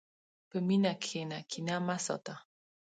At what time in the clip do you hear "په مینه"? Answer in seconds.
0.49-0.93